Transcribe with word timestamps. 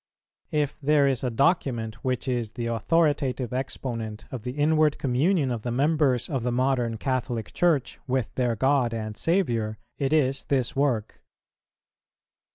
If 0.49 0.79
there 0.81 1.07
is 1.07 1.23
a 1.23 1.29
document 1.29 2.03
which 2.03 2.27
is 2.27 2.53
the 2.53 2.65
authoritative 2.65 3.53
exponent 3.53 4.25
of 4.31 4.41
the 4.41 4.53
inward 4.53 4.97
communion 4.97 5.51
of 5.51 5.61
the 5.61 5.69
members 5.69 6.27
of 6.27 6.41
the 6.41 6.51
modern 6.51 6.97
Catholic 6.97 7.53
Church 7.53 7.99
with 8.07 8.33
their 8.33 8.55
God 8.55 8.95
and 8.95 9.15
Saviour, 9.15 9.77
it 9.99 10.11
is 10.11 10.45
this 10.45 10.75
work. 10.75 11.21